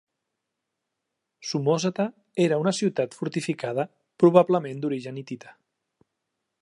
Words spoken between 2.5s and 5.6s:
una ciutat fortificada, probablement d'origen hitita.